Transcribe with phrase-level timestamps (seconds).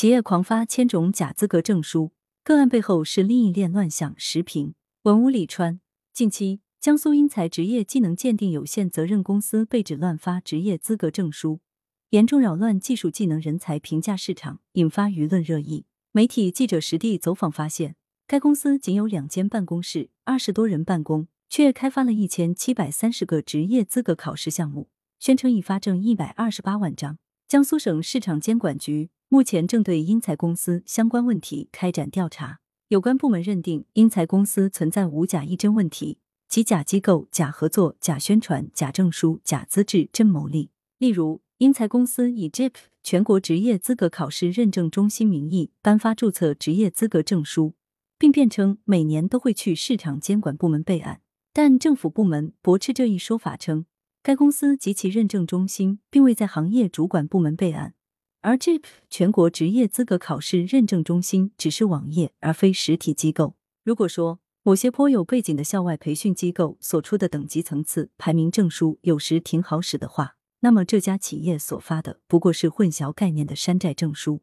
[0.00, 2.12] 企业狂发千种假资格证书，
[2.42, 4.14] 个案背后是利益链乱象。
[4.16, 5.78] 时评：文武李川。
[6.14, 11.60] 近期，江苏英才职业技能鉴定有限责任公司被指乱发职业资格证书，
[12.08, 15.84] 严重扰乱技术技能人才评价市场，引发舆论热议。
[16.12, 17.94] 媒体记者实地走访发现，
[18.26, 24.88] 该公司仅有两间办公室，二十多人办公，却开发了一千七百三十个职业资格考试项目，
[25.18, 27.18] 宣称已发证一百二十八万张。
[27.50, 29.10] 江苏省市场监管局。
[29.28, 40.70] 目前正对英才公司相关问题开展调查，有关部门认定英才公司存在无假一真问题，即假机构、假合作、假宣传、假证书、假资质、真牟利。
[40.98, 47.74] 例如，英才公司以 JIP 全国职业资格考试认证中心名义颁发注册职业资格证书，
[48.16, 51.20] 并辩称每年都会去市场监管部门备案，
[51.52, 53.86] 但政府部门驳斥这一说法，称
[54.22, 57.94] 该公司及其认证中心并未在行业主管部门备案。
[58.42, 63.54] 而 JIP 全国职业资格考试认证中心只是网页，而非实体机构。
[63.82, 74.42] 如果说某些颇有背景的校外培训机构所出的等级层次排名证书有时挺好使的话，那么这家企业所发的不过是混淆概念的山寨证书。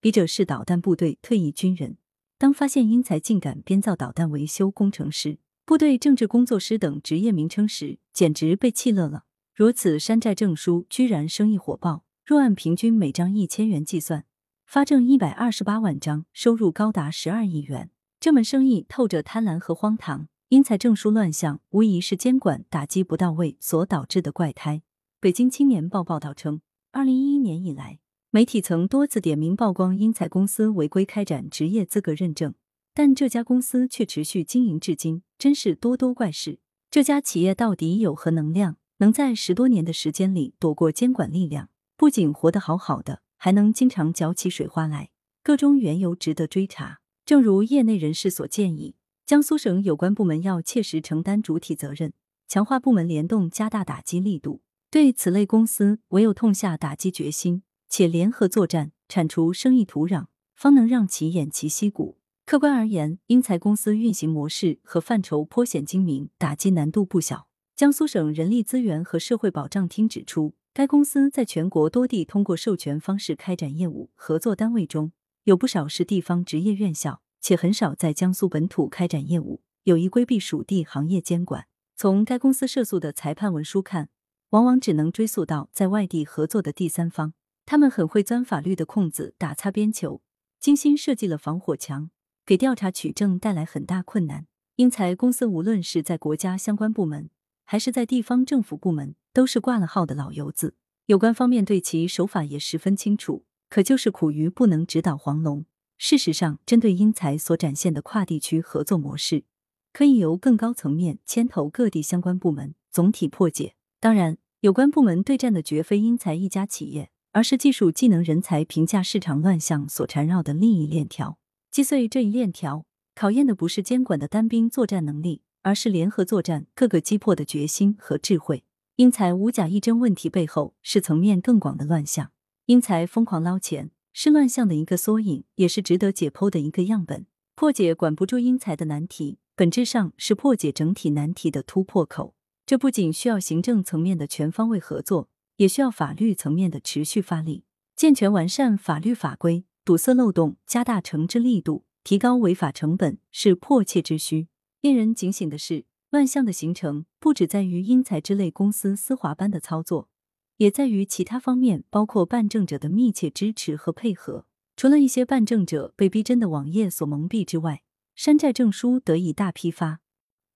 [0.00, 1.98] 笔者是导弹部队退役军人，
[2.38, 9.26] 当发现英才竟敢编造导弹维修工程师、部队政治工作师等职业名称时，简直被气乐了。
[9.54, 12.02] 如此山寨证书居然生意火爆。
[12.26, 14.24] 若按平均每张一千元计算，
[14.66, 17.92] 发证一百二十八万张，收入高达十二亿元。
[18.18, 20.26] 这门生意透着贪婪和荒唐。
[20.48, 24.82] 英才证书乱象无疑是监管打击不到位所导致的怪胎。
[25.20, 26.60] 北京青年报报道称，
[26.90, 28.00] 二零一一年以来，
[28.32, 32.52] 媒体曾多次点名曝光英才公司违规开展职业资格认证，
[32.92, 36.58] 但这家公司却持续经营至今，真是多多怪事。
[36.90, 41.68] 这家企业到底有何能量，能在十多年的时间里躲过监管力量？
[41.98, 45.10] 不仅活得好好的，还能经常搅起水花来，
[45.42, 47.00] 个中缘由值得追查。
[47.26, 52.14] 正如业内人士所建议，江苏省有关部门要切实承担主体责任，
[52.48, 54.62] 强化部门联动，加大打击力度。
[54.90, 62.17] 对此类公司，唯有痛下打击决心，且联合作战，铲除生意土壤，方能让其偃旗息鼓。
[62.48, 67.46] 客观而言，英才公司运行模式和范畴颇显精明，打击难度不小。
[67.76, 70.54] 江苏省人力资源和社会保障厅指出。
[70.72, 75.12] 该公司在全国多地通过授权方式开展业务，合作单位中
[75.44, 81.66] 有不少是地方职业院校，且很少在江苏本土开展业务，有意规避属地行业监管。
[81.96, 84.08] 从该公司涉诉的裁判文书看，
[84.50, 87.34] 往往只能追溯到在外地合作的第三方，
[87.66, 90.22] 他们很会钻法律的空子，打擦边球，
[90.58, 92.08] 精心设计了防火墙，
[92.48, 94.46] 给调查取证带来很大困难。
[94.76, 97.28] 英才公司无论是在国家相关部门，
[97.66, 99.14] 还是在地方政府部门。
[99.34, 100.74] 都是挂了号的老油子，
[101.06, 105.66] 有关方面对其手法也十分清楚，可就是苦于不能指导黄龙。
[105.98, 109.44] 事实上，针对英才所展现的跨地区合作模式，
[109.92, 113.74] 可以由更高层面牵头各地相关部门总体破解。
[114.00, 121.38] 当然，有关部门对战的绝非英才一家企业，而是技术技能人才评价市场乱象所缠绕的利益链条。
[121.70, 128.64] 击碎这一链条，考验的不是监管的单兵作战能力，而是联合作战各个击破的决心和智慧。
[128.96, 132.32] 英才无假一真问题背后是层面更广的乱象。
[132.66, 137.26] 英才疯狂捞钱是乱象的一个缩影，也是值得解剖的一个样本。
[137.54, 142.34] 破解管不住英才的难题，本质上是破解整体难题的突破口。
[142.64, 147.64] 这不仅需要行政层面的全方位合作，也需要法律层面的持续发力，
[147.94, 154.48] 健全完善法律法规，堵塞漏洞，加大惩治力度，提高违法成本，是迫切之需。
[154.82, 155.86] 令人警醒的是。
[156.10, 160.10] 乱象的形成不只在于英才之类公司丝滑般的操作，
[160.58, 164.44] 也在于其他方面，包括办证者的密切支持和配合。
[164.76, 167.82] 除了一些办证者被逼真的网页所蒙蔽之外，
[168.14, 170.00] 山寨证书得以大批发，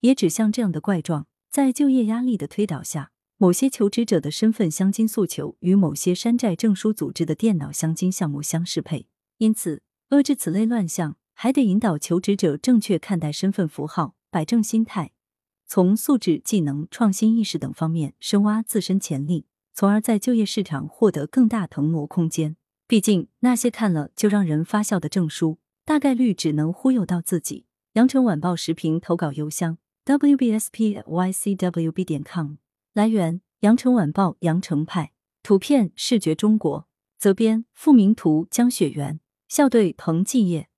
[0.00, 9.06] 也指向这样的怪状：在就业压力的推导下，某些求职者的身份镶金诉求与某些山寨证书组织的电脑镶金项目相适配。
[9.40, 15.12] 因此，遏制此类乱象，还得引导求职者正确看待身份符号，摆正心态。
[15.66, 22.56] 从素质、技能、创新意识等方面深挖自身潜力，从而在就业市场获得更大腾挪空间。
[22.86, 27.64] 毕竟，那些看了就让人发笑的证书，大概率只能忽悠到自己。
[27.94, 32.56] 羊城晚报时评投稿邮箱：wbspycwb 点 com。
[32.92, 35.12] 来源：羊城晚报羊城派。
[35.42, 36.86] 图片：视觉中国。
[37.16, 39.20] 责编：付明图，江雪源。
[39.50, 40.69] 校对：彭继业。